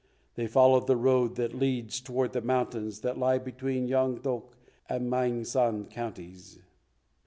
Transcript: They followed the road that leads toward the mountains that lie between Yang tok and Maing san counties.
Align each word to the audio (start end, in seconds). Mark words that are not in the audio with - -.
They 0.33 0.47
followed 0.47 0.87
the 0.87 0.95
road 0.95 1.35
that 1.35 1.53
leads 1.53 1.99
toward 2.01 2.33
the 2.33 2.41
mountains 2.41 3.01
that 3.01 3.19
lie 3.19 3.37
between 3.37 3.87
Yang 3.87 4.21
tok 4.23 4.57
and 4.89 5.11
Maing 5.11 5.45
san 5.45 5.85
counties. 5.89 6.57